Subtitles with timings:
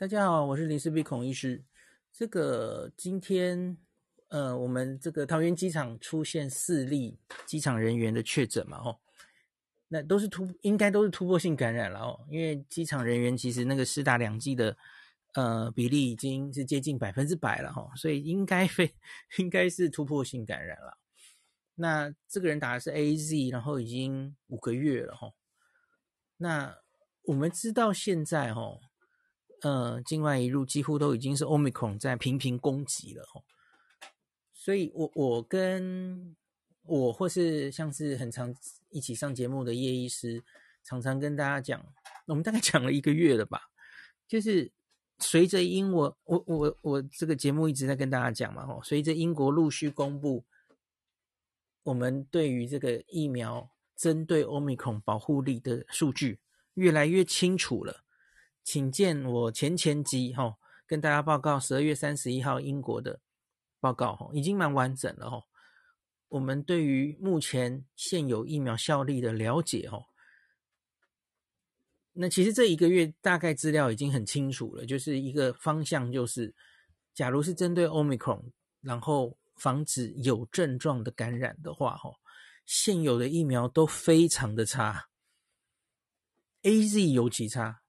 [0.00, 1.62] 大家好，我是林氏璧孔医师。
[2.10, 3.76] 这个今天，
[4.28, 8.98] 呃，我们这个桃园机场出现四例机场人员的确诊嘛，哦，
[9.88, 12.24] 那都是突，应该都是突破性感染了哦。
[12.30, 14.74] 因为机场人员其实那个施打两剂的，
[15.34, 18.94] 呃，比例已经是接近百分之百了哈、哦，所以应该非
[19.36, 20.96] 应该是突破性感染了。
[21.74, 25.34] 那这个人打的是 AZ，然后已经五个月了哈、哦。
[26.38, 26.78] 那
[27.24, 28.80] 我们知道现在哈、哦。
[29.62, 33.44] 呃，境外移入几乎都已经是 Omicron 在频频攻击了哦，
[34.54, 36.34] 所以我我跟
[36.84, 38.54] 我或是像是很常
[38.88, 40.42] 一起上节目的叶医师，
[40.82, 41.84] 常常跟大家讲，
[42.26, 43.70] 我们大概讲了一个月了吧，
[44.26, 44.72] 就是
[45.18, 50.42] 随着英国，我我我这个节目一直在跟大家讲嘛哦，随着英国陆续公布，
[51.82, 56.38] 我们对于这个疫苗针对 Omicron 保护力的数据
[56.74, 58.02] 越来越清楚了。
[58.72, 60.56] 请见我前前集哈，
[60.86, 63.20] 跟大家报告十二月三十一号英国的
[63.80, 65.42] 报告哈，已经蛮完整了哈。
[66.28, 69.98] 我们对于目前现有疫苗效力的了解哈，
[72.12, 76.54] 那其实这一个月大概资料已经很清楚了，就是一个方向，就是
[77.12, 82.12] 假如是针对 Omicron，然后防止有症状的感染的话哈，
[82.66, 85.08] 现有的疫苗都非常的差
[86.62, 87.79] ，AZ 尤其差。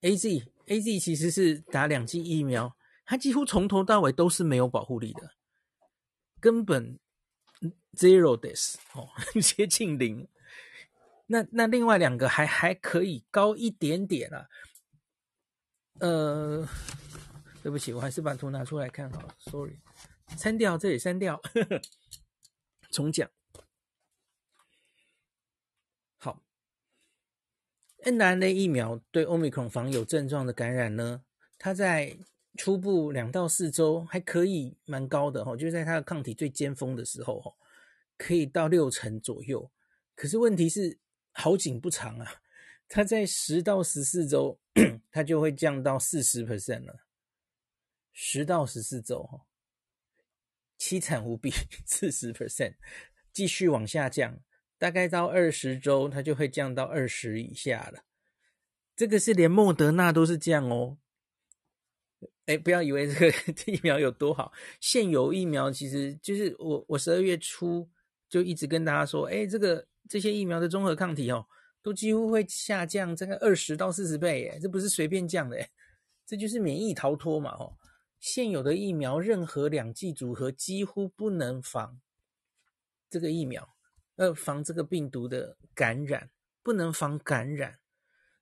[0.00, 5.30] A Z A Z 其实是打两剂疫苗，它几乎从头到尾都是没有保护力的，
[6.40, 6.98] 根本
[7.94, 9.08] zero this 哦，
[9.40, 10.28] 接近零。
[11.26, 14.46] 那那另外两个还还可以高一点点啊。
[15.98, 16.68] 呃，
[17.62, 19.78] 对不起，我还是把图拿出来看好了，sorry，
[20.36, 21.40] 删掉这里删掉，
[22.92, 23.28] 重讲。
[28.06, 31.24] mRNA 疫苗对 Omicron 防有症状的感染呢，
[31.58, 32.16] 它在
[32.56, 37.52] 初步两到四周还可以蛮高的哈，就在它的抗体最尖峰的时候哈，
[38.16, 39.68] 可以到六成左右。
[40.14, 40.96] 可是问题是
[41.32, 42.42] 好景不长啊，
[42.88, 44.56] 它在十到十四周，
[45.10, 47.00] 它就会降到四十 percent 了。
[48.12, 49.40] 十到十四周哈，
[50.78, 51.50] 凄惨无比，
[51.84, 52.76] 四十 percent
[53.32, 54.38] 继续往下降。
[54.78, 58.04] 大概到二十周，它就会降到二十以下了。
[58.94, 60.98] 这个是连莫德纳都是这样哦。
[62.46, 63.36] 哎，不要以为这个
[63.70, 67.88] 疫苗有多好，现有疫苗其实就是我我十二月初
[68.28, 71.44] 就一直跟大家说，哎，这个这些疫苗的综合抗体哦，
[71.82, 75.68] 都几乎会下降这个二十到四十倍，哎，这不是随便降的，哎，
[76.24, 77.76] 这就是免疫逃脱嘛，哦。
[78.18, 82.00] 现有的疫苗任何两剂组合几乎不能防
[83.10, 83.75] 这个疫苗。
[84.16, 86.30] 呃，防这个病毒的感染，
[86.62, 87.78] 不能防感染。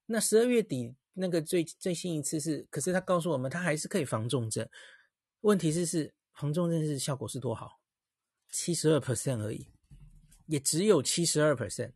[0.07, 4.69] 那十二月底那个最最新一次是，可是他告诉我们，他还是可以防重症。
[5.41, 7.81] 问题是是防重症是效果是多好？
[8.51, 9.69] 七十二 percent 而已，
[10.47, 11.93] 也只有七十二 percent。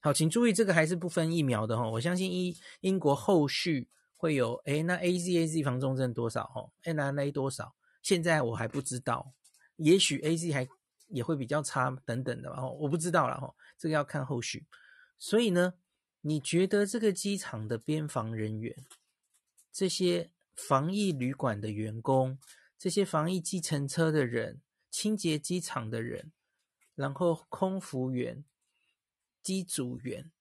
[0.00, 1.88] 好，请注意，这个还是不分疫苗的哈。
[1.88, 6.44] 我相信英英国后续会有，诶，那 A Z A Z 防重症多少？
[6.48, 7.76] 哈，N R A 多少？
[8.02, 9.32] 现在我还不知道，
[9.76, 10.66] 也许 A Z 还。
[11.14, 14.66] 也会比较差等等的，然后我不知道了哈，这个要看后续。
[15.16, 15.74] 所以呢，
[16.22, 18.84] 你觉得这个机场的边防人员、
[19.72, 22.36] 这些防疫旅馆的员工、
[22.76, 24.60] 这些防疫计程车的人、
[24.90, 26.32] 清洁机场的人，
[26.96, 28.44] 然后空服员、
[29.40, 30.32] 机组员，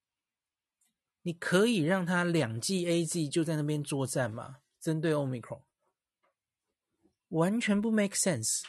[1.22, 4.58] 你可以让他两剂 AZ 就在那边作战吗？
[4.80, 5.62] 针对 Omicron，
[7.30, 8.64] 完全不 make sense。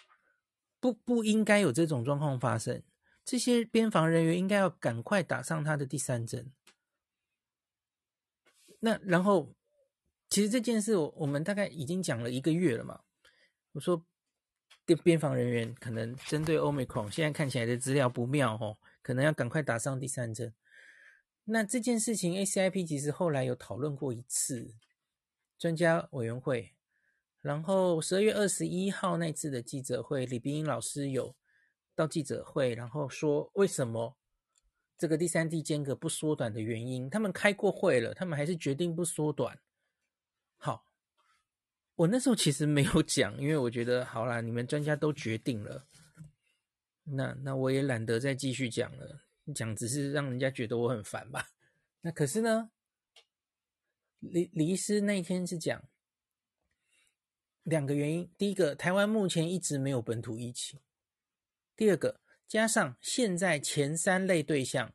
[0.84, 2.82] 不不应该有这种状况发生，
[3.24, 6.52] 这些边防人员应该要赶快打上他的第三针。
[8.80, 9.54] 那然后，
[10.28, 13.00] 其实这件事我我们大概已经讲了一个月了嘛。
[13.72, 14.04] 我说，
[14.84, 20.52] 边边防人员可能针对 Omicron，现在看起来的资料不妙哦，可能要赶快打上第三针。
[21.44, 24.74] 那这件事情 ACIP 其实后来有讨论过一次，
[25.58, 26.73] 专家委员会。
[27.44, 31.36] 然后十二月二十一号那次的记者会，李冰老师有
[31.94, 34.16] 到记者会，然后说为什么
[34.96, 39.60] 这个第三地间隔不缩短的原因，他们开过会了，他们还是决定不缩短。
[40.56, 40.86] 好，
[41.96, 45.86] 我那时候其实没有讲，因为我觉得好啦，你们专家都决定了，
[47.02, 49.20] 那那我也懒得再继续讲了，
[49.54, 51.50] 讲只是让人家觉得我很烦吧。
[52.00, 52.70] 那可是呢，
[54.20, 55.84] 李李医师那一天是讲。
[57.64, 60.78] 两个原因，第一个，台湾目前一直没有本土疫情；
[61.74, 64.94] 第二个，加上现在前三类对象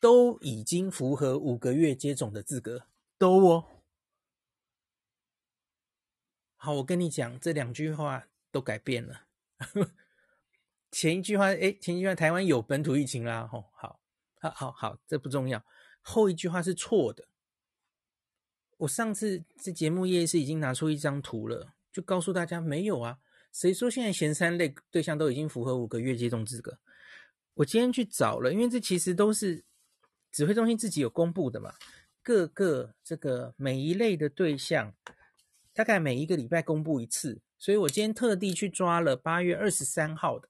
[0.00, 2.86] 都已经符合五个月接种的资格，
[3.18, 3.82] 都哦。
[6.56, 9.26] 好，我跟你讲，这两句话都改变了。
[10.90, 14.00] 前一句话，诶，前一句话台湾有本土疫情啦，吼，好，
[14.40, 15.64] 好，好，好，这不重要。
[16.00, 17.28] 后一句话是错的。
[18.78, 23.18] 我上次这节目业是已经拿出一张图了，就告诉大家没有啊。
[23.52, 26.78] 谁说现在前三类对象都已经符合五个月接种资格？
[27.54, 29.64] 我今天去找了，因为这其实都是
[30.30, 31.74] 指挥中心自己有公布的嘛。
[32.22, 34.94] 各个这个每一类的对象，
[35.72, 40.48] 大概每一个礼拜公布一次，所以我今天特地去抓了八月二十三号的。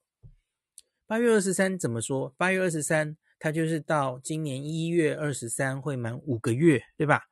[1.07, 2.35] 八月二十三怎么说？
[2.37, 7.29] 八月二十三，它就是到今年一月二十三会满五个月，对吧？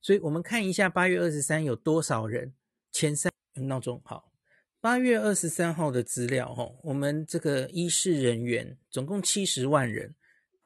[0.00, 2.54] 所以我们看一下八月二十三有多少人，
[2.92, 4.32] 前三闹钟好。
[4.80, 10.14] 八月二十三号的资料，哈，我们这个医事人员总共七十万人，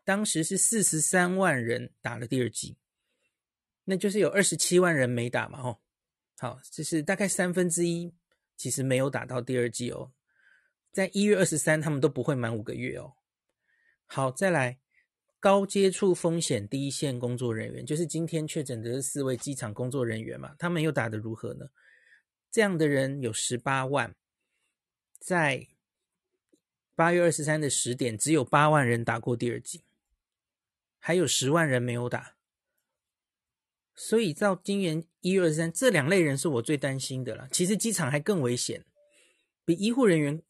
[0.05, 2.77] 当时是四十三万人打了第二剂，
[3.83, 5.79] 那就是有二十七万人没打嘛，哈，
[6.39, 8.15] 好，这是大概三分之一，
[8.57, 10.13] 其实没有打到第二剂哦，
[10.93, 13.15] 在一月二十三，他们都不会满五个月哦。
[14.07, 14.79] 好，再来
[15.41, 21.67] 高接触风险第一线工作人员，就是今天确诊的四位机场工作人员嘛，他们又打得如何呢？
[22.55, 24.15] 这样的人有十八万，
[25.19, 25.67] 在
[26.95, 29.83] 八月二十三的十点，只有八万人打过第二剂，
[31.01, 32.37] 还有十万人没有打。
[33.97, 37.49] 所以到今年一月二十三，这两类人是我最担心的了。
[37.51, 38.85] 其实机场还更危险，
[39.65, 40.41] 比医护人员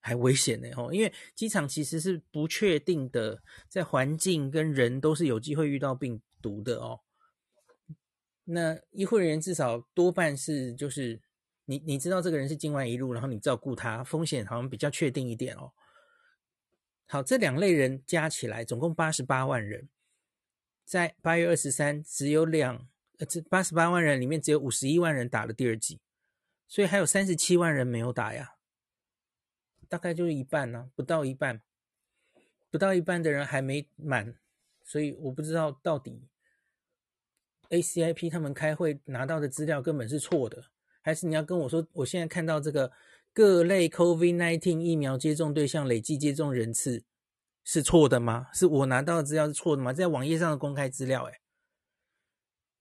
[0.00, 0.70] 还危险呢。
[0.76, 7.00] 吼，因为机场其实是不确定的，在环境跟人都是有机会遇到病毒的哦。
[8.44, 11.22] 那医护人员至少多半是就是。
[11.66, 15.72] 你你知道这个人是境外一路，然后你照顾他，风险好像比较确定一点哦。
[17.06, 19.88] 好，这两类人加起来总共八十八万人，
[20.84, 22.88] 在八月二十三，只有两
[23.18, 26.00] 呃，这八十八万人里面只有五十一万人打了第二剂，
[26.66, 28.56] 所以还有三十七万人没有打呀，
[29.88, 31.62] 大概就是一半呢、不到一半，
[32.70, 34.34] 不到一半的人还没满，
[34.82, 36.28] 所以我不知道到底
[37.68, 40.70] ACIP 他们开会拿到的资料根本是错的。
[41.04, 42.90] 还是你要跟我说，我现在看到这个
[43.34, 47.04] 各类 COVID-19 疫苗接种对象累计接种人次
[47.62, 48.46] 是错的吗？
[48.54, 49.92] 是我拿到的资料是错的吗？
[49.92, 51.40] 在网页上的公开资料，哎，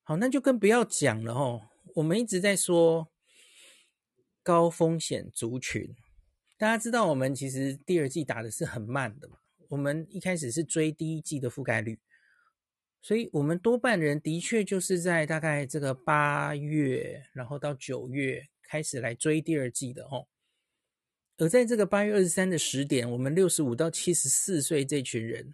[0.04, 1.64] 好，那就更不要讲了哦。
[1.96, 3.10] 我们一直在说
[4.42, 5.94] 高风险族群，
[6.58, 12.00] 大家知道我们其实第二季打的是很慢的嘛，我们一开始是追第一季的覆盖率。
[13.06, 20.26] 所以，我们多半人的确就是在大概这个八月，然后到九月开始来追第二季的哦。
[21.36, 25.54] 而在这个八月二十三的十点，我们六十五到七十四岁这群人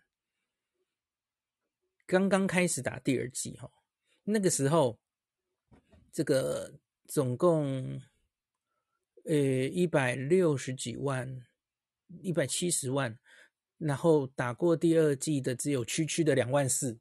[2.05, 3.71] 刚刚开始打第二季哈。
[4.25, 4.99] 那个时候，
[6.11, 6.71] 这个
[7.07, 7.99] 总共
[9.25, 11.43] 呃一百六十几万，
[12.21, 13.17] 一百七十万，
[13.79, 16.99] 然后打过第二季的只有区区的两万四。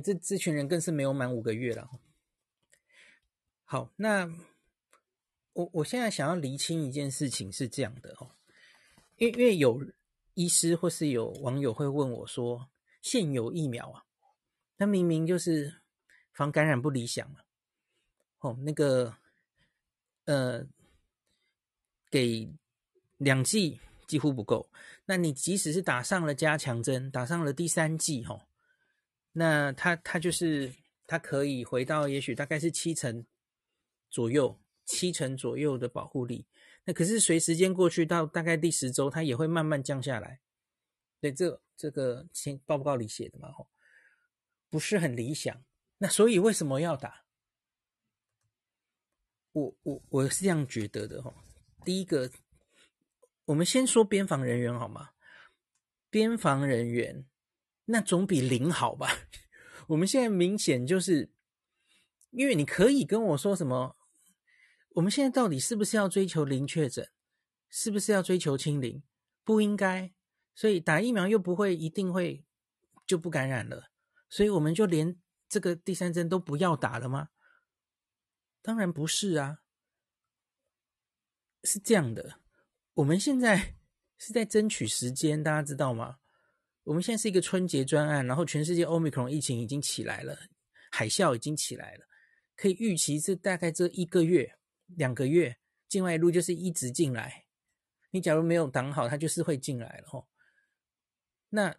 [0.00, 1.90] 这这群人更是没有满五个月了。
[3.64, 4.30] 好，那
[5.52, 8.30] 我我现在想要厘清一件事情是这样的哦，
[9.16, 9.84] 因为因为有
[10.34, 12.68] 医师或是有网友会问我说，
[13.02, 14.04] 现有疫苗啊，
[14.76, 15.80] 那明明就是
[16.32, 17.40] 防感染不理想嘛，
[18.38, 19.16] 哦，那个
[20.26, 20.66] 呃，
[22.10, 22.48] 给
[23.16, 24.70] 两剂几乎不够，
[25.06, 28.42] 那你即使是打上了加强针，打上了第三剂，哦。
[29.38, 30.72] 那他他就是
[31.06, 33.26] 他可以回到也许大概是七成
[34.08, 36.46] 左右，七成左右的保护力。
[36.84, 40.40] 那可是随时间过去到大概第十周，它也会慢慢降下来。
[41.20, 43.68] 对，这这个先报告里写的嘛，吼，
[44.70, 45.62] 不是很理想。
[45.98, 47.26] 那所以为什么要打？
[49.52, 51.34] 我我我是这样觉得的，吼。
[51.84, 52.30] 第一个，
[53.44, 55.10] 我们先说边防人员好吗？
[56.08, 57.26] 边防人员。
[57.86, 59.08] 那总比零好吧？
[59.88, 61.32] 我们现在明显就是，
[62.30, 63.96] 因为你可以跟我说什么，
[64.90, 67.10] 我们现在到底是不是要追求零确诊？
[67.68, 69.02] 是不是要追求清零？
[69.44, 70.12] 不应该，
[70.54, 72.44] 所以打疫苗又不会一定会
[73.06, 73.90] 就不感染了，
[74.28, 77.28] 所以我们就连这个第三针都不要打了吗？
[78.62, 79.60] 当然不是啊，
[81.62, 82.40] 是这样的，
[82.94, 83.76] 我们现在
[84.18, 86.18] 是在争取时间，大家知道吗？
[86.86, 90.38] 我们现在是一个春节专案，然后全世界 Omicron 疫情已经起来了，
[90.92, 92.06] 海啸已经起来了，
[92.54, 94.56] 可以预期这大概这一个月、
[94.94, 97.46] 两个月，境外路就是一直进来。
[98.12, 100.28] 你假如没有挡好，它就是会进来了吼。
[101.48, 101.74] 那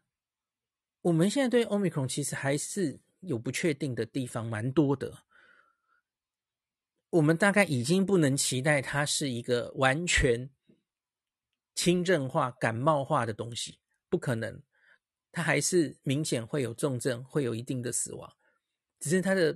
[1.03, 5.23] 我们现在对 Omicron 其实还是有不确定的地方，蛮多的。
[7.11, 10.49] 我们大概已经不能期待它是一个完全
[11.75, 14.61] 轻症化、感冒化的东西，不可能。
[15.37, 18.33] 它还是明显会有重症，会有一定的死亡，
[18.99, 19.55] 只是它的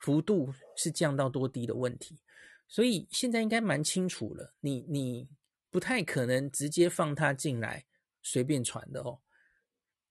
[0.00, 2.18] 幅度是降到多低的问题。
[2.66, 5.28] 所以现在应该蛮清楚了，你你
[5.70, 7.84] 不太可能直接放它进来
[8.22, 9.20] 随便传的哦。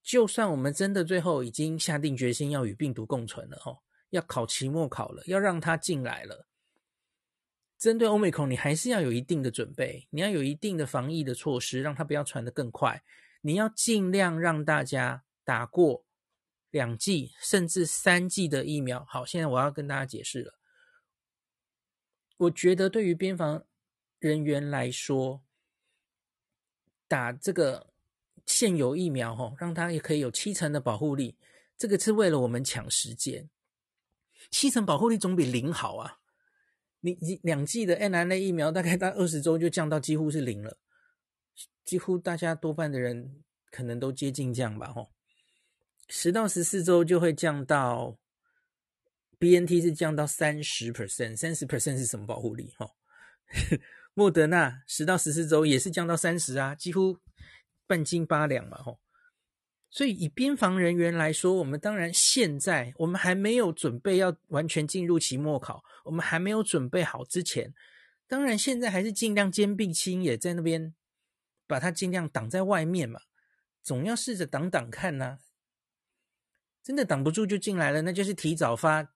[0.03, 3.79] 就算我们真的最后已经下定决心要与病毒共存了哦。
[4.11, 6.45] 要考期末考了，要让他进来了。
[7.79, 13.01] 针对 Omicron，你还是要有一定的准备，你要有一定的防疫的措施，让它不要传得更快。
[13.41, 16.05] 你要尽量让大家打过
[16.69, 19.05] 两剂甚至三剂的疫苗。
[19.09, 20.57] 好，现在我要跟大家解释了。
[22.37, 23.65] 我觉得对于边防
[24.19, 25.43] 人员来说，
[27.07, 27.91] 打这个
[28.45, 31.37] 现有疫苗，吼，让他也可以有七成的保护力，
[31.77, 33.49] 这个是为了我们抢时间。
[34.49, 36.19] 七成保护力总比零好啊！
[37.01, 40.77] 你你两剂的 n r n a 疫苗大概到二十周就降到几乎是零了，
[41.83, 45.11] 几乎大家多半的人可能都接近这样吧，吼，
[46.09, 48.17] 十到十四周就会降到
[49.39, 52.73] BNT 是降到三十 percent，三十 percent 是什么保护力？
[52.77, 52.95] 吼，
[54.13, 57.17] 莫德纳十到十四周也是降到三十啊，几乎
[57.87, 58.99] 半斤八两嘛，吼。
[59.93, 67.73] 所以，以边防人员来说，我们当然现在我们还没有准备要完全进入期末考，我们还没有准备好之前，
[68.25, 70.93] 当然现在还是尽量坚壁清野，在那边
[71.71, 73.21] 把它尽量挡在外面嘛，
[73.81, 75.39] 总要试着挡挡看呐、
[76.83, 79.13] 真的挡不住就进来了，那就是提早发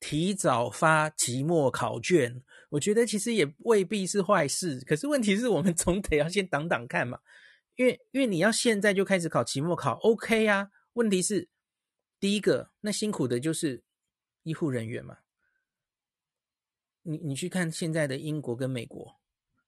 [0.00, 2.42] 提早发期末考卷。
[2.70, 7.20] 我觉得其实也未必是坏事，可是问题是我们总得要先挡挡看嘛。
[7.76, 10.70] 因为，因为你要现在就开始考期末考，OK 啊？
[10.94, 11.48] 问题是，
[12.18, 13.82] 第一个，那辛苦的就是
[14.42, 15.18] 医护人员嘛。
[17.02, 19.20] 你你去看现在的英国跟美国，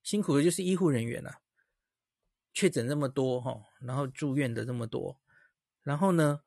[0.02, 1.40] 辛苦的就是医护人员啊。
[2.52, 5.18] 确诊这么多哈，然后住院的这么多，
[5.82, 6.40] 然后呢，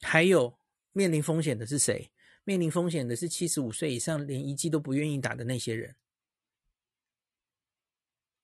[0.00, 0.58] 还有
[0.92, 2.10] 面临风险的是谁？
[2.44, 5.94] 面临风险的是七十五岁以上连一剂都不愿意打的那些人。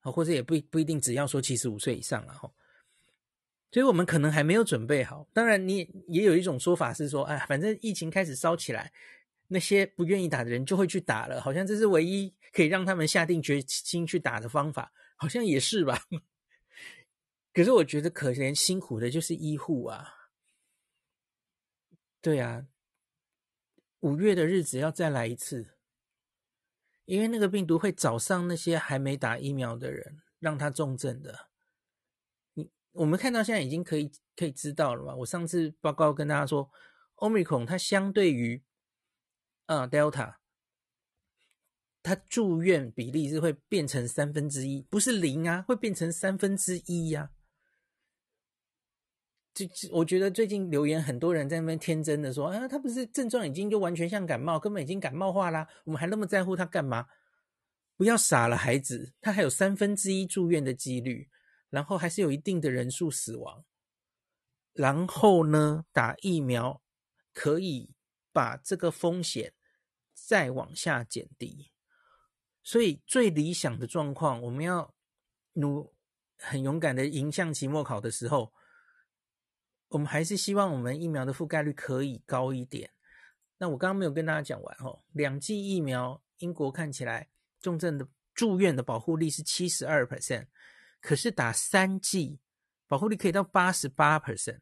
[0.00, 2.48] 啊或者也不不一定，只要说七十五岁以上了哈，
[3.72, 5.28] 所以我们可能还没有准备好。
[5.32, 8.92] 当然，你也有一种说法是说，哎，反正疫情开始烧起来，
[9.48, 16.00] 那些不愿意打的人就会去打了，好像这是唯一可以让他们下定决心去打的方法，好像也是吧。
[17.58, 20.14] 可是我觉得可怜辛苦的就是医护啊，
[22.20, 22.68] 对啊，
[23.98, 25.74] 五月的日子要再来一次。
[27.04, 31.48] 因为那个病毒会找上那些还没打疫苗的人，让他重症的。
[32.54, 35.16] 你我们看到现在已经可以可以知道了嘛？
[35.16, 36.70] 我上次报告跟大家说
[37.16, 38.62] ，Omicron 它相对于
[39.66, 40.36] 啊 Delta，
[42.04, 47.32] 它住院比例是会变成三分之一，不是零啊，会变成三分之一呀。
[49.66, 57.06] 就我觉得最近留言很多人在那边天真的说啊，他不是症状已经就完全像感冒，根本已经感冒化啦，我们还那么在乎他干嘛？
[57.96, 61.28] 不要傻了，孩子，他还有三分之一住院的几率，
[61.70, 63.64] 然后还是有一定的人数死亡，
[64.72, 66.80] 然后呢，打疫苗
[67.32, 67.94] 可以
[68.32, 69.52] 把这个风险
[70.14, 71.72] 再往下减低，
[72.62, 74.94] 所以最理想的状况，我们要
[75.54, 75.92] 努
[76.36, 78.52] 很勇敢的迎向期末考的时候。
[79.88, 82.90] 我们还是希望我们疫苗的覆盖率可以高一点。
[83.58, 87.28] 那我刚刚没有跟大家讲完哦，两剂疫苗，英国看起来
[87.60, 90.46] 重症的住院的保护力是七十二 percent，
[91.00, 92.38] 可是打三剂
[92.86, 94.60] 保护力可以到八十八 percent。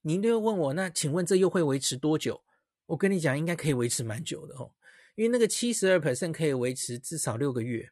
[0.00, 2.42] 您又问我，那请问这又会维持多久？
[2.86, 4.72] 我跟你讲，应该可以维持蛮久的哦，
[5.16, 7.90] 因为那个七十二 percent 可以维持至少六个月，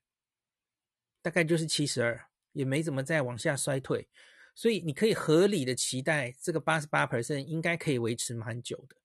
[1.21, 4.09] 大概就是七十二，也没怎么再往下衰退。
[4.57, 8.97] 所以你可以合理的期待，这个八十八 percent 应该可以维持蛮久的。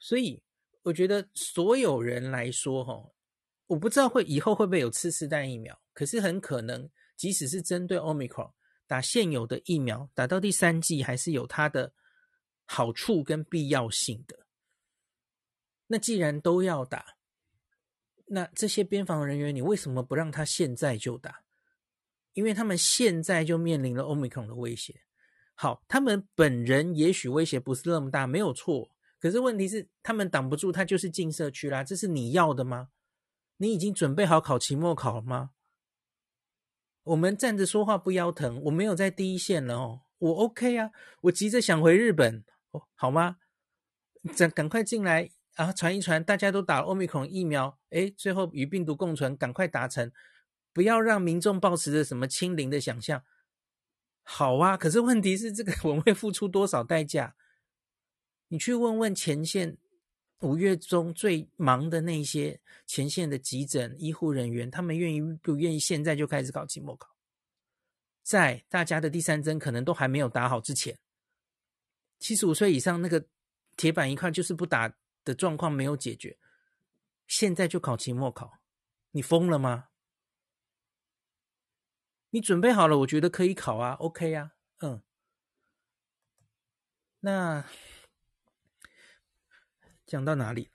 [0.00, 0.42] 所以
[0.82, 3.10] 我觉得所有人来说，哈，
[3.68, 8.52] 我不知道会以后会不会有次世代疫苗，可是很可能，即使是针对 Omicron
[8.88, 11.94] 打现有的疫苗，打到第三剂还是有它的
[12.64, 14.40] 好处跟必要性的。
[15.86, 17.16] 那既然都要打，
[18.26, 21.42] 那这些边防人员，你为什么不让他现在就打？
[22.32, 25.02] 因为他们现在就面临了 Omicron 的威胁。
[25.54, 28.90] 好，他们本人也许威胁不是那么大，没有错。
[29.18, 31.84] 可是问题是，他们挡不住，他就是进社区啦。
[31.84, 32.88] 这是你要的吗？
[33.58, 35.50] 你已经准备好考期末考了吗？
[37.02, 40.90] 我们站着说话不腰疼，我没有在第一线了哦，我 OK 啊，
[41.22, 43.36] 我急着想回日本，哦，好吗？
[44.36, 50.10] 赶赶快进来啊传一传，大家都打了 Omicron 疫苗，诶，最后与病毒共存，赶快达成，
[50.72, 53.24] 不要让民众抱持着什么清零的想象。
[54.22, 57.34] 好啊，可是问题是，这个我们会付出多少代价？
[58.48, 59.76] 你去问问前线
[60.40, 67.14] 五月中最忙的那些前线的急诊医护人员，他们愿意不愿意现在就开始搞期末考？
[68.22, 70.96] 在大家的第三针可能都还没有打好之前，
[72.18, 73.26] 七十五岁以上那个
[73.76, 74.92] 铁板一块就是不打
[75.24, 76.38] 的状况没有解决，
[77.26, 78.52] 现在就考期末考，
[79.10, 79.89] 你疯了吗？
[82.30, 85.02] 你准备好了，我觉得可以考啊，OK 啊，嗯，
[87.20, 87.64] 那。
[90.06, 90.68] 讲到哪里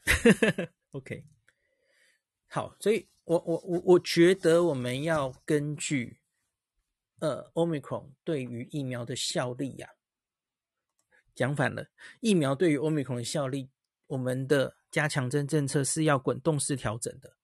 [0.91, 1.25] ？OK，
[2.47, 6.21] 好，所以我我我我觉得我们要根据
[7.19, 9.91] 呃，Omicron 对于疫苗的效力呀、啊，
[11.35, 11.85] 讲反了，
[12.21, 13.69] 疫苗对于 Omicron 的效力，
[14.07, 17.35] 我们的加强针政策是要滚动式调整的。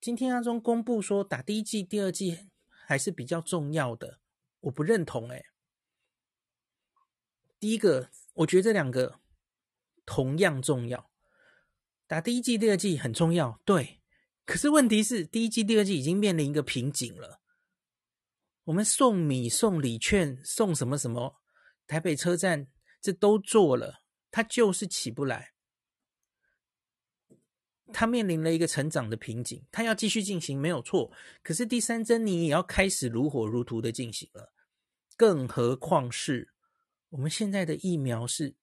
[0.00, 4.20] 今天阿中公布说打第一剂、第二剂还是比较重要的，
[4.60, 5.44] 我不认同哎。
[7.58, 9.20] 第一个，我觉得这两个。
[10.06, 11.08] 同样重要，
[12.08, 14.00] 打第一剂、第二剂很重要，对。
[14.44, 17.40] 可是问题是，第一季、第二季已经面临一个瓶颈了。
[18.64, 21.36] 我们送米、送礼券、送什么什么，
[21.86, 22.66] 台北车站
[23.00, 24.02] 这都做了，
[24.32, 25.52] 它就是起不来。
[27.92, 31.10] 他面临了一个成长的瓶颈，他要继续进行没有错。
[31.42, 34.52] 可是第三针你也要开始如火如荼的进行了，
[35.16, 36.48] 更何况是
[37.10, 38.54] 我们现在的疫苗是。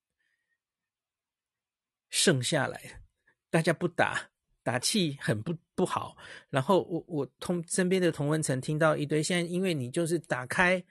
[2.10, 3.02] 剩下来，
[3.50, 4.30] 大家不打，
[4.64, 6.16] 打气很不不好。
[6.50, 10.82] 然后我我同身边的同温层听到一堆，现在因为你就是打开，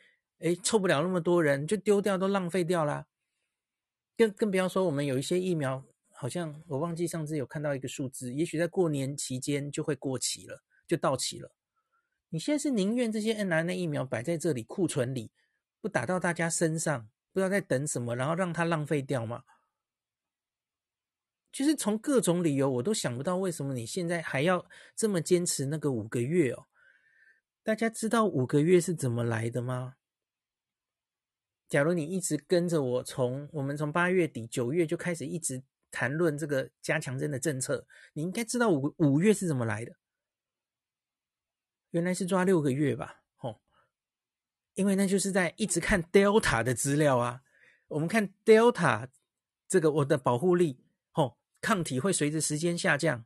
[0.40, 3.06] 哎，凑不了那么多人，就丢掉，都浪费掉啦。
[4.14, 5.82] 更更不要说我们有一些疫苗，
[6.18, 11.52] 好像我忘记上次有看到一个数字，也许在过年期间就会过期了，就到期了。
[12.30, 15.30] 你现在是宁愿这些 N R N A 疫苗摆在这里库存里，
[15.80, 19.44] 不打到大家身上，不知道在等什么，然后让它浪费掉吗？
[21.52, 26.66] 其实从各种理由，我都想不到为什么你现在还要这么坚持那个五个月哦。
[27.62, 29.94] 大家知道五个月是怎么来的吗？
[31.68, 39.92] 假如你一直跟着我，从我们从八月底九月就开始一直谈论这个加强针的政策，你应该知道五五月是怎么来的。
[41.90, 43.22] 原来是抓六个月吧？
[43.36, 43.60] 吼，
[44.74, 47.42] 因为那就是在一直看 Delta 的资料啊。
[47.88, 49.08] 我们看 Delta
[49.68, 50.84] 这个我的保护力。
[51.14, 53.24] 哦抗体会随着时间下降，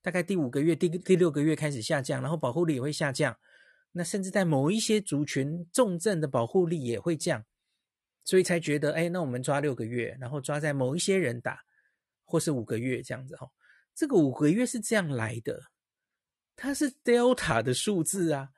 [0.00, 3.36] 大概第五个月、第第六个月开始下降，然后保护力也会下降。
[3.90, 7.44] 那甚至在某一些族群，重症的保护力也会降，
[8.24, 11.64] 所以才觉得，哎，那我们抓六个月，然后抓在某一些人打，
[12.32, 13.46] 或是五个月这样子哈。
[13.94, 15.70] 这个五个月是这样来的，
[16.56, 18.48] 它是 Delta 的数字啊，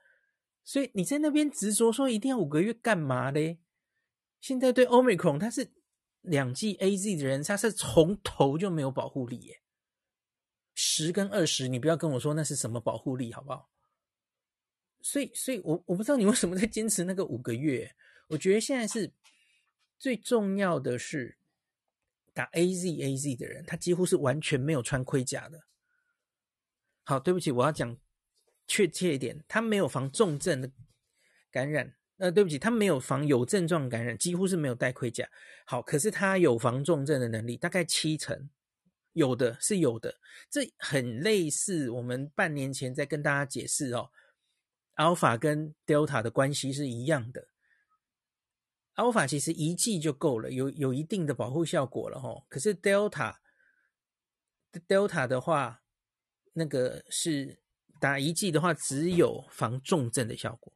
[0.63, 3.59] 所以你在那边执着说一定要五个月干嘛嘞？
[4.41, 5.73] 现在对 Omicron 它是。
[6.27, 9.61] 两剂 AZ 的人，他是从头就没有保护力耶。
[10.75, 13.69] 十跟二十，你不要跟我说那是什么保护力，好不好？
[15.03, 17.95] 所以，所以我我不知道你为什么在坚持那个五个月。
[18.29, 19.13] 我觉得现在是
[19.99, 21.37] 最重要的是
[22.35, 25.61] 打 AZ AZ 的人，他几乎是完全没有穿盔甲的。
[27.05, 27.97] 好，对不起，我要讲
[28.67, 30.71] 确切一点，他没有防重症的
[31.51, 31.95] 感染。
[32.17, 35.29] 呃，对不起，他没有防有症状感染，几乎是没有戴盔甲。
[35.67, 38.49] 好，可是他有防重症的能力，大概七成，
[39.13, 40.21] 有的是有的。
[40.49, 44.11] 这很类似我们半年前在跟大家解释哦
[44.95, 47.49] ，Alpha 跟 Delta 的关系是一样的。
[48.97, 52.45] Alpha 其实一剂就够了，有有一定的保护效果了哦。
[52.49, 53.35] 可是 Delta，Delta
[54.87, 55.83] Delta 的话，
[56.53, 57.59] 那个是
[58.01, 60.73] 打一剂的话，只有防重症的效果。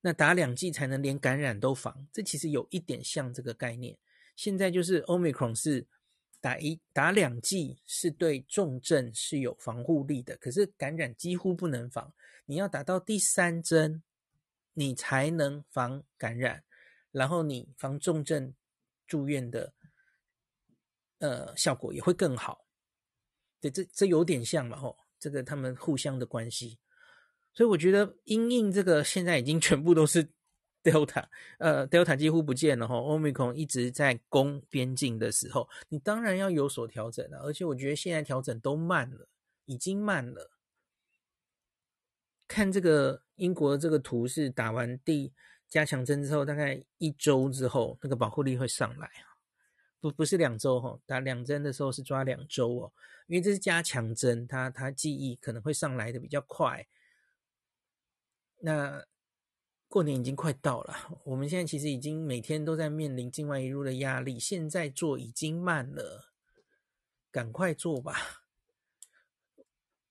[0.00, 3.98] 那打两剂才能连感染都防，这其实有一点像这个概念。
[4.36, 5.84] 现在就是 Omicron 是
[6.40, 12.14] 打一打两剂是对重症是有防护力的，可是感染几乎不能防。
[12.46, 14.04] 你要打到第三针，
[14.74, 16.62] 你才能防感染，
[17.18, 18.54] 然后你防重症
[19.06, 19.74] 住院的
[21.18, 22.64] 呃效果也会更好。
[23.60, 26.78] 对，这这有点像嘛吼，这个他们互相的关系。
[27.52, 30.30] 所以我觉得，因应这个现在已经全部都是
[30.84, 31.26] Delta，
[31.58, 37.38] 呃，Delta 几乎不见了哈，Omicron 一直在攻边境的时候，你当然要有所调整了。
[37.38, 39.28] 而且我觉得现在调整都慢了，
[39.64, 40.52] 已经慢了。
[42.46, 45.32] 看这个英国的这个图是打完第
[45.68, 49.10] 加强针之后，大概一周之后，那个保护力会上来。
[50.00, 52.92] 不不是两周哈，打两针的时候是抓两周哦，
[53.26, 56.86] 因为这是加强针，它它记忆可能会上来的比较快。
[58.60, 59.04] 那
[59.88, 66.32] 过年已经快到了，我们现在其实已经每天都在面临境外一入的压力，现在做已经慢了，
[67.32, 68.44] 赶快做吧。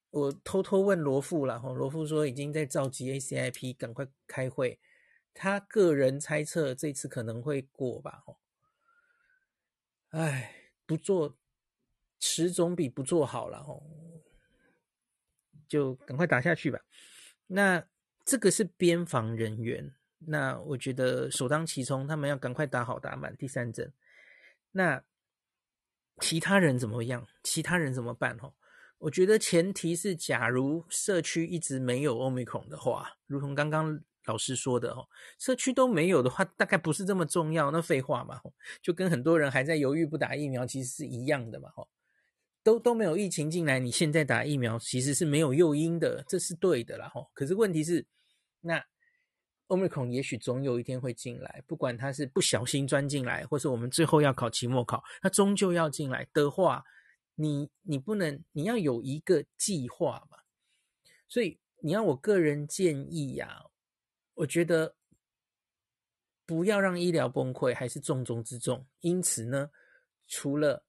[0.10, 4.80] 我偷偷问罗富了哈，罗富说已经在召集 ACIP，赶快开会。
[5.38, 8.36] 他个人猜测这次可能会过吧，哦，
[10.10, 11.38] 哎，不做，
[12.20, 13.84] 迟总比不做好了哦，
[15.68, 16.80] 就赶快打下去吧。
[17.46, 17.86] 那
[18.26, 23.94] 这个是边防人员，那我觉得首当其冲，他们要赶快打好打满第三针。
[24.72, 25.04] 那
[26.20, 27.28] 其他人怎么样？
[27.44, 28.36] 其他人怎么办？
[28.42, 28.56] 哦？
[28.98, 35.08] 我觉得前提是，假如社区一直没有 Omicron 的话，如同刚刚老师说的哦，
[35.40, 37.72] 社区都没有的话，大概不是这么重要。
[37.72, 38.40] 那废话嘛，
[38.82, 41.70] 就跟很多人还在犹豫不打疫苗，其实是一样的嘛。
[42.64, 47.12] 都都没有疫情进来，你现在打疫苗其实是没有诱因的，这是对的啦。
[47.34, 48.06] 可是问题是，
[48.62, 48.84] 那
[49.68, 56.84] Omicron 也许总有一天会进来，不管他是不小心钻进来，或是我们最后要考期末考，他终究要进来的话。
[57.40, 60.40] 你你不能，你要有一个计划嘛，
[61.28, 63.64] 所以你要我个人建议呀、
[64.38, 64.96] 我觉得
[66.46, 68.88] 不要让医疗崩溃，还是重中之重。
[69.02, 69.70] 因此呢，
[70.28, 70.84] 除了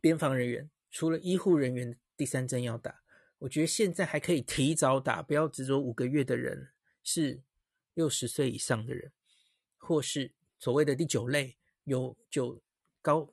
[0.00, 3.02] 边防人员，除了医护人员第三针要打，
[3.38, 6.70] 我觉得现在还可以提早打，不要执着五个月的人
[7.02, 7.42] 是
[7.94, 9.12] 六十岁以上的人，
[9.78, 12.62] 或是所谓的第九类有就
[13.00, 13.30] 高。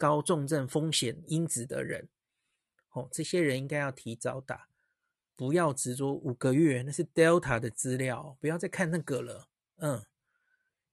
[0.00, 2.08] 高重症风险因子的人，
[2.92, 4.68] 哦，这些人应该要提早打，
[5.38, 9.46] 不要执着五个月，那是 Delta 的资料，不要再看那个了。
[9.76, 10.04] 嗯，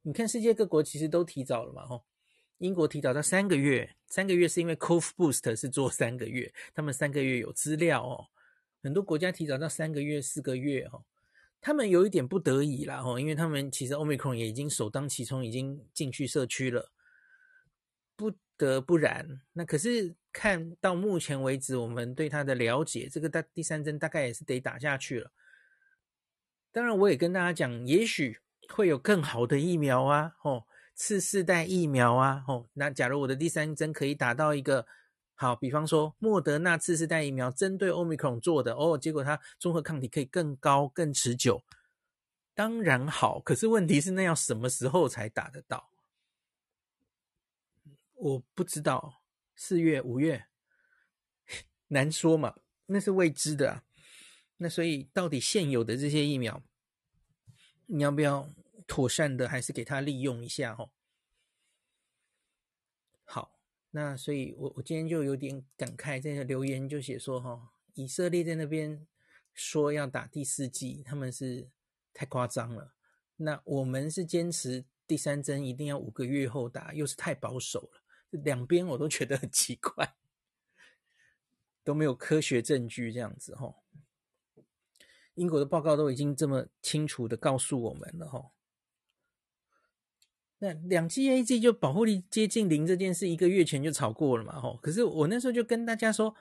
[0.04, 2.06] 你看世界各国其实都提早了嘛，吼，
[2.60, 8.28] 英国提早到三个月，三个月是因为 Cov Boost 是做三个月，他们三个月有资料哦，
[8.84, 11.04] 很多国家提早到三个月、四个月，哦，
[11.60, 16.92] 他们有一点不得已啦，哦，因为他们其实 Omicron 也已经首当其冲，已经进去社区了，
[18.16, 18.32] 不。
[18.58, 25.32] 得不然，那可是看到目前为止，我们对他的了解，这个大第三针大概也是得打下去了。
[26.74, 34.86] 当然，我也跟大家讲，也许会有更好的疫苗啊，哦，次世代疫苗啊，哦，那假如我的第三针可以打到一个
[35.36, 41.64] 好，比方说莫德纳次世代疫苗针对 Omicron 做的，哦，结果它综合抗体可以更高、更持久，
[42.54, 43.40] 当然好。
[43.40, 45.90] 可是问题是，那要什么时候才打得到？
[48.16, 49.22] 我不知道，
[49.56, 50.46] 四月、五月
[51.88, 52.56] 难说嘛，
[52.88, 53.84] 那是未知的啊。
[54.58, 56.64] 那所以，到底现有的这些疫苗，
[57.88, 58.50] 你要不要
[58.88, 60.74] 妥善的，还是给他利用一下？
[60.80, 60.92] 哦？
[63.24, 63.60] 好，
[63.92, 69.06] 那所以我我今天就有点感慨，在留言就写说，哈，以色列在那边
[69.54, 71.70] 说要打第四剂，他们是
[72.14, 72.94] 太夸张了。
[73.36, 78.05] 那我们是坚持第三针一定要五个月后打，又是太保守了。
[78.32, 80.16] 两边我都觉得很奇怪，
[81.84, 83.76] 都没有科学证据这样子哈。
[85.36, 88.52] 英国的报告都已经这么清楚的告诉我们了哈。
[90.60, 94.78] 那两剂 AZ 就保护力接近零这件事，一个月前就吵过了嘛哈。
[94.82, 96.36] 可是我那时候就跟大家说，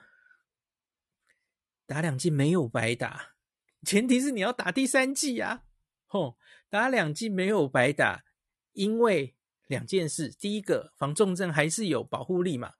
[1.85, 3.35] 打两剂没有白打，
[3.83, 5.65] 前提是你要打第三剂啊。
[6.07, 6.37] 吼，
[6.69, 8.25] 打两剂没有白打，
[8.73, 9.35] 因为。
[9.67, 12.73] 两件事，第一个防重症还是有保护力嘛？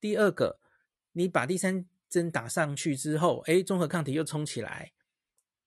[0.00, 0.58] 第二个，
[1.12, 4.92] 你把第三针打上去之后，诶，综合抗体又冲起来，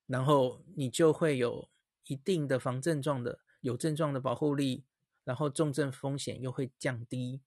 [0.07, 1.69] 然后你就会有
[2.07, 4.83] 一定的防症状的有症状的保护力，
[5.23, 7.41] 然后重症风险又会降低。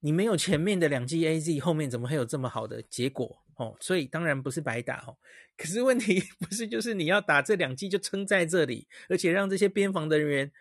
[0.00, 3.42] 你没有前面的两剂 AZ，后面怎么会有这么好的结果？
[3.56, 5.18] 哦，所以当然不是白打哦。
[5.56, 10.52] 可是问题 不是就是你要打这两剂就撑在这里，而且让这些边防的人员。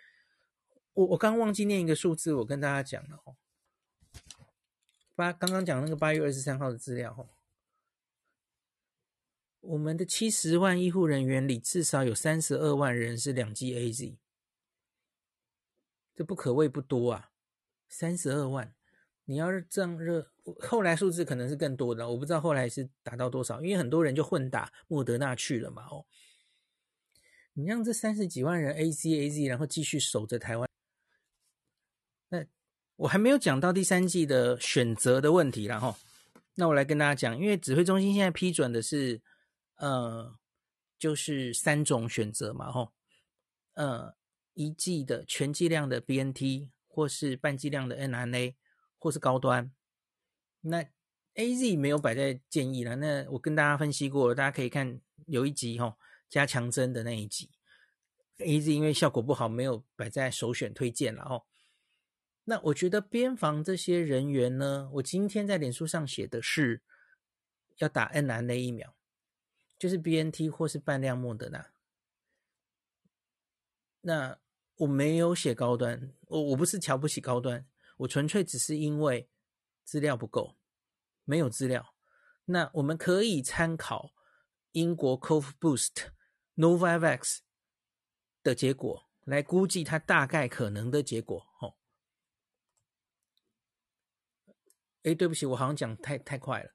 [0.97, 3.35] 我我刚忘记念一个数字，我跟大家讲了哦。
[5.13, 7.29] 八刚刚讲那个八月二十三号的资料哦，
[9.59, 14.17] 我们的七十万医护人员里至少有三十二万人是两剂 AZ，
[16.15, 17.29] 这不可谓不多啊。
[17.87, 18.73] 三十二万，
[19.25, 26.07] 你要是这样热，后来数字可能是更多的，我不知道后来是达到多少，因为很多人就混打莫德纳去了嘛哦。
[27.53, 30.66] 你让这三十几万人 AZ AZ，然后继续守着台湾。
[32.29, 32.45] 那
[32.95, 35.95] 我还没有讲到第三剂的选择的问题啦齁，
[36.55, 39.21] 那我来跟大家讲，因为指挥中心现在批准的是，
[39.75, 40.37] 呃，
[40.97, 42.91] 就是三种选择嘛齁，
[43.73, 44.15] 呃，
[44.53, 48.55] 一剂的全剂量的 BNT 或是半剂量的 mRNA，
[48.97, 49.71] 或是高端。
[50.61, 50.83] 那
[51.35, 52.95] AZ 没有摆在建议了。
[52.95, 57.51] 那我跟大家分析过，大家可以看有一集哈、哦，加强针的那一集。
[58.39, 61.45] AZ 因为效果不好，没有摆在首选推荐了哦。
[62.49, 66.81] 那我觉得边防这些人员呢，我今天在脸书上写的是
[67.79, 68.95] 要打 mRNA 疫苗，
[69.77, 71.73] 就是 BNT 或是半量莫德纳。
[73.99, 74.39] 那
[74.75, 79.29] 我没有写高端，我我不是瞧不起高端，我纯粹只是因为
[79.83, 80.55] 资料不够，
[81.25, 81.93] 没有资料。
[82.45, 84.13] 那我们可以参考
[84.71, 86.11] 英国 Cov Boost
[86.55, 87.39] Novavax
[88.41, 91.45] 的结果来估计它大概可能的结果。
[91.59, 91.75] 哦，
[95.07, 96.71] 哎，对不起，我好像讲太太快了，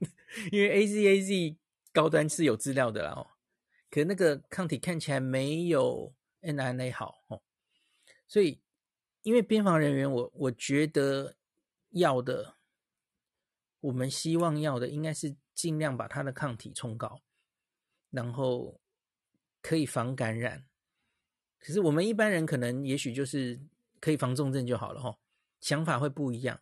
[0.50, 1.56] 因为 AZAZ
[1.92, 3.12] 高端是有资料的啦。
[3.12, 3.26] 哦，
[3.90, 6.14] 可那个抗体看起来没有。
[6.46, 7.40] mRNA 好哦，
[8.28, 8.60] 所以
[9.22, 11.36] 因为边防人员我，我觉得
[11.88, 12.56] 要的，
[13.80, 17.22] 我们希望要的应该是尽量把他的抗体冲高，
[18.10, 18.78] 然后
[19.62, 20.66] 可以防感染。
[21.58, 23.58] 可是我们一般人可能也许就是
[23.98, 25.18] 可以防重症就好了哈，
[25.60, 26.60] 想法会不一样。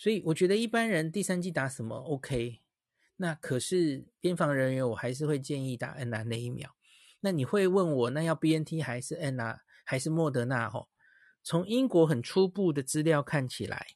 [0.00, 2.62] 所以我觉得一般人第三剂打什么 OK，
[3.16, 6.74] 那可是边防人员我还是会建议打 mRNA 疫苗。
[7.20, 10.70] 那你会问我，那要 BNT 还是 N 啊，还是莫德纳？
[10.70, 10.88] 吼，
[11.42, 13.88] 从英国很初步的资料看起来，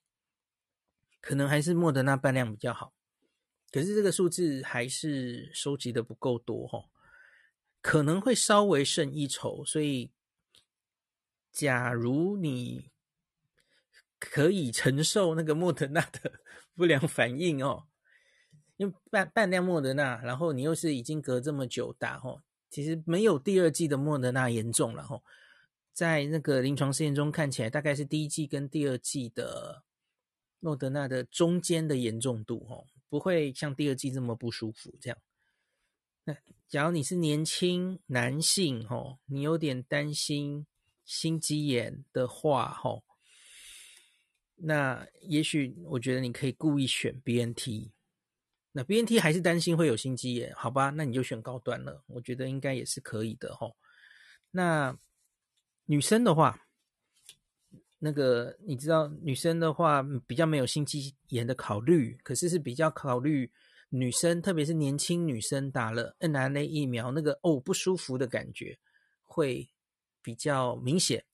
[1.22, 2.92] 可能还是莫德纳半量比较好。
[3.70, 6.90] 可是这个数字还是收集的不够多，吼，
[7.80, 9.64] 可能会稍微胜一筹。
[9.64, 10.12] 所以，
[11.50, 12.90] 假如你
[14.30, 16.32] 可以承受那个莫德纳的
[16.74, 17.84] 不良反应哦，
[18.78, 22.42] 因为半半量莫德纳，然后你又是已经隔这么久打，吼。
[22.70, 25.22] 其实没有第二季的莫德纳严重了吼，
[25.92, 29.84] 在那个临床试验中看起来，大概是第一季跟第二季的
[30.58, 35.16] 莫德纳的中间的严重度吼，不会像第二季这么不舒服这样。
[36.24, 40.66] 那假如你是年轻男性吼，你有点担心
[41.04, 43.04] 心肌炎的话吼，
[44.56, 47.90] 那也许我觉得你可以故意选 BNT。
[48.72, 50.90] 那 BNT 还是担心会有心肌炎，好吧？
[50.90, 53.76] 那你就选高端了，我觉得应该也是可以的吼。
[54.50, 54.98] 那
[55.86, 56.66] 女生的话，
[58.00, 63.50] 那个你知道，女生的话比较没有心肌炎的考虑，可是是比较考虑
[63.90, 68.76] 女生，特别是年轻女生打了 n r n a 疫苗，那个哦不舒服的感觉
[69.22, 69.68] 会
[70.20, 71.24] 比较明显，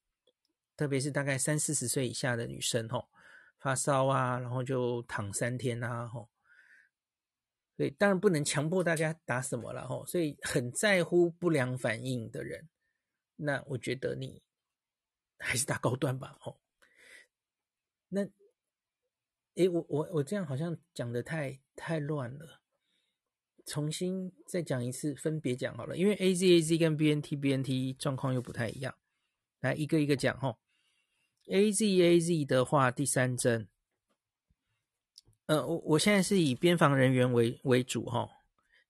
[0.81, 3.07] 特别是大概三四十岁以下的女生吼，
[3.59, 6.31] 发烧啊，然后就躺三天啊吼。
[7.77, 12.67] 对，当然不能强迫大家打什么了吼，所以很在乎不良反应的人，
[13.37, 14.43] 那我觉得你
[15.37, 16.59] 还是打高端吧吼。
[18.09, 18.27] 那，
[19.57, 22.63] 诶，我我我这样好像讲的太太乱了，
[23.67, 28.97] 重新再讲一次，分别讲好了，因为 AZAZ 跟 BNT BNT 状况又不太一样，
[29.61, 30.59] 来一个一个讲吼。
[31.51, 33.69] AZAZ 的话，第三针。
[35.47, 38.31] 呃，我我现在是以边防人员为为主哈、哦，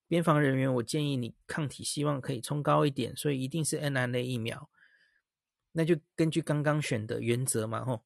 [0.06, 4.68] 边防人员我建议你抗体希望可以冲高一点，所以一定是 nrna 疫苗，
[5.72, 8.02] 那就根据刚刚选的原则嘛吼、哦。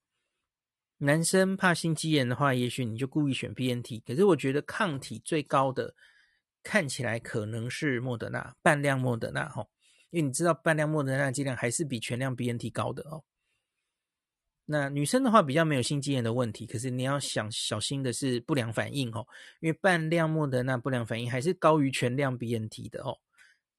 [0.98, 5.96] 男生怕心肌炎的话，也许你就故意选 BNT，可是我觉得抗体最高的
[6.62, 9.66] 看起来可能是莫德纳半量莫德纳哈，
[10.10, 13.24] 因为你知道半量莫德纳剂量还是比全量 BNT 高的哦。
[14.66, 19.26] 那女生的话比较没有心肌炎的问题，可是你要想小心的是不良反应哦，
[19.60, 23.18] 因为半量莫德纳不良反应还是高于全量 BNT 的哦。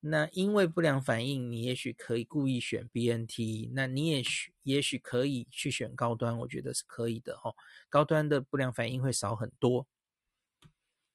[0.02, 7.56] 那因为不良反应，你也许可以故意选 BNT，那你也许也许可以去选高端，我觉得是可以的哦。
[7.89, 9.88] 高端的不良反应会少很多。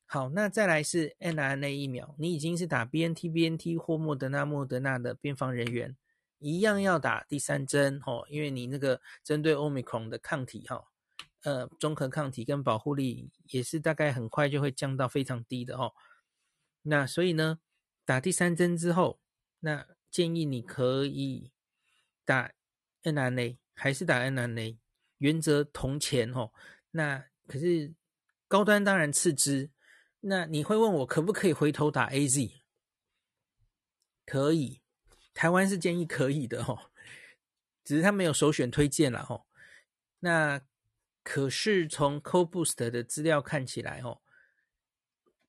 [0.06, 5.96] 好，那再来是 mRNA 疫苗，你已经是打 BNT、BNT 或莫德纳、莫德纳的边防人员。
[6.40, 10.84] 一样要打第三针哦，因为你那个针对 Omicron 的抗体哈，
[11.42, 15.94] 呃，中和抗体跟保护力也是大概很快就会降到非常低的哦。
[16.82, 17.60] 那所以呢，
[18.04, 19.20] 打第三针之后，
[19.60, 21.52] 那建议你可以
[22.24, 22.50] 打
[23.02, 24.78] n r n a 还是打 n r n a
[25.18, 26.52] 原则同前哦。
[26.90, 27.94] 那可是
[28.48, 29.70] 高端当然次之。
[30.22, 32.52] 那你会问我可不可以回头打 AZ？
[34.26, 34.79] 可以。
[35.32, 36.90] 台湾是建议可以的哦，
[37.84, 39.46] 只是他没有首选推荐了吼。
[40.20, 40.60] 那
[41.22, 44.20] 可是从 CO BOOST 的资料看起来哦，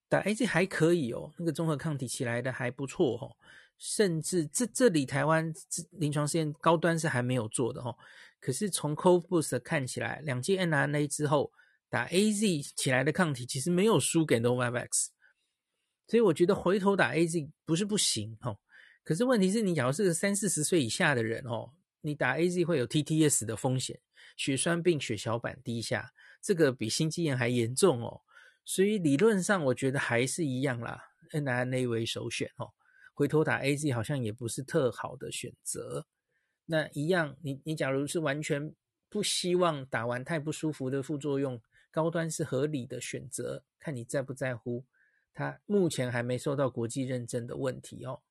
[0.08, 3.38] 打 AZ 还可以哦，那个综合抗体起来的还不错哦。
[3.78, 5.52] 甚至这这里台湾
[5.91, 7.98] 临床试验高端是还没有做的哦，
[8.39, 11.52] 可是从 CO BOOST 看起来，两剂 mRNA 之后
[11.89, 15.08] 打 AZ 起来的抗体其实没有输给 Novavax，
[16.08, 18.60] 所以我觉得回头打 AZ 不是不行哦。
[19.04, 24.00] 可是问题是你假如是三四十岁以下的人哦，你打 AZ 会有 TTS 的风险，
[24.38, 28.22] 血栓病血小板低下，这个比心肌炎还严重哦。
[28.64, 32.72] 所以理论上我觉得还是一样啦 nrna 为首选哦。
[33.14, 36.06] 回头打 AZ 好像也不是特好的选择。
[36.66, 38.74] 那一样，你你假如是完全
[39.10, 41.62] 不希望打完太不舒服的副作用，
[41.92, 44.86] 高端是合理的选择，看你在不在乎。
[45.34, 48.22] 它目前还没受到国际认证的问题哦。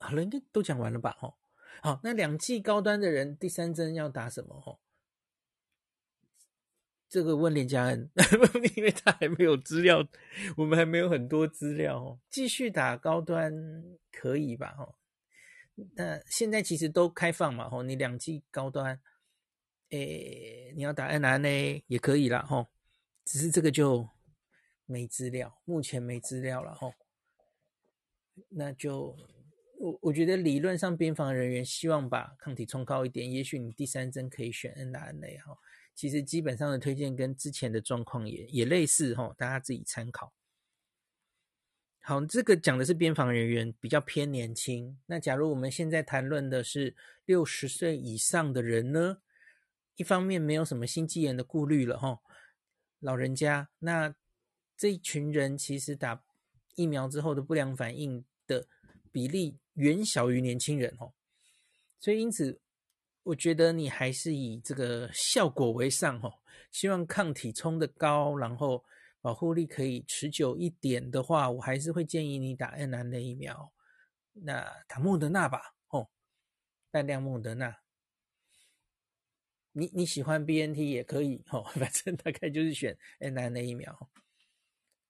[0.00, 1.16] 好了，应该都讲完了吧？
[1.20, 1.34] 哦，
[1.82, 4.54] 好，那两剂高端的人，第三针要打什么？
[4.66, 4.80] 哦，
[7.08, 8.10] 这个问连家恩，
[8.76, 10.08] 因为他还没有资料，
[10.56, 12.18] 我们还没有很多资料哦。
[12.30, 13.52] 继续打高端
[14.10, 14.74] 可以吧？
[14.78, 14.94] 哦。
[15.96, 19.00] 那现在其实都开放嘛，吼，你两剂高端，
[19.90, 22.68] 诶，你要打 mRNA 也可以啦，吼，
[23.24, 24.08] 只是这个就
[24.86, 26.94] 没资料，目前没资料了，吼。
[28.50, 29.16] 那就
[29.80, 35.56] 我我觉得理论上边防人员希望把抗体冲高一点，也许你第三针可以选 n r n a 哈，
[35.94, 40.34] 其实基本上的推荐跟之前的状况也也类似，哈，大家自己参考。
[42.02, 44.98] 好，这个讲的是边防人员比较偏年轻。
[45.06, 49.22] 那假如我们现在谈论的是六十岁以上的人呢？
[49.96, 52.20] 一方面没有什么心肌炎的顾虑了哈，
[52.98, 54.14] 老人家，那
[54.76, 56.22] 这一群人其实打
[56.74, 58.66] 疫苗之后的不良反应的
[59.12, 61.12] 比例远小于年轻人哦。
[61.98, 62.60] 所以因此，
[63.22, 66.40] 我觉得你还是以这个效果为上哦，
[66.72, 68.84] 希望抗体冲得高，然后。
[69.22, 73.70] 保护力可以持久一点的话，我还是会建议你打 NNA 疫苗。
[74.32, 76.08] 那打莫德纳吧，哦，
[76.90, 77.80] 半量莫德纳。
[79.72, 84.10] 你你喜欢 BNT 也可以，哦， 反正大概就是选 NNA 疫苗。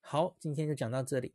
[0.00, 1.32] 好，今天就讲到这里。